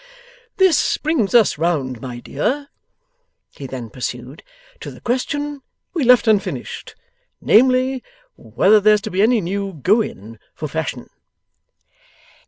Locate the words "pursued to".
3.87-4.89